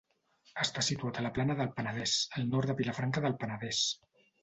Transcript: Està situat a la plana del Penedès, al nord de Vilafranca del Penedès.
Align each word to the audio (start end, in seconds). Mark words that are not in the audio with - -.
Està 0.63 0.83
situat 0.87 1.19
a 1.21 1.25
la 1.27 1.33
plana 1.37 1.57
del 1.61 1.71
Penedès, 1.77 2.17
al 2.41 2.51
nord 2.57 2.73
de 2.75 2.79
Vilafranca 2.83 3.27
del 3.31 3.41
Penedès. 3.45 3.89